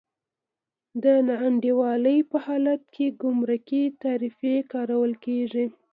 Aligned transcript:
د 1.03 1.05
نا 1.27 1.35
انډولۍ 1.47 2.19
په 2.31 2.37
حالت 2.45 2.81
کې 2.95 3.05
ګمرکي 3.21 3.83
تعرفې 4.01 4.55
کارول 4.71 5.13
کېږي. 5.25 5.65